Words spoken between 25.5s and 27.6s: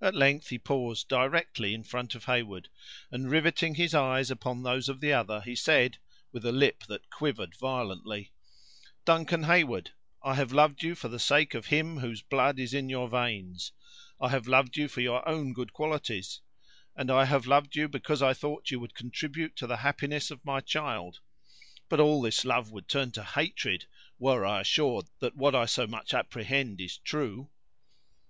I so much apprehend is true."